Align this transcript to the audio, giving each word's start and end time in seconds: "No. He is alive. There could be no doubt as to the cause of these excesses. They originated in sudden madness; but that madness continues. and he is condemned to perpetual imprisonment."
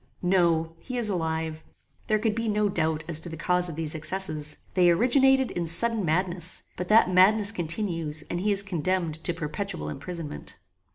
"No. 0.23 0.75
He 0.81 0.97
is 0.97 1.09
alive. 1.09 1.63
There 2.07 2.17
could 2.17 2.33
be 2.33 2.49
no 2.49 2.69
doubt 2.69 3.03
as 3.07 3.19
to 3.19 3.29
the 3.29 3.37
cause 3.37 3.69
of 3.69 3.75
these 3.75 3.93
excesses. 3.93 4.57
They 4.73 4.89
originated 4.89 5.51
in 5.51 5.67
sudden 5.67 6.03
madness; 6.03 6.63
but 6.75 6.87
that 6.87 7.13
madness 7.13 7.51
continues. 7.51 8.23
and 8.27 8.39
he 8.39 8.51
is 8.51 8.63
condemned 8.63 9.23
to 9.23 9.31
perpetual 9.35 9.89
imprisonment." 9.89 10.57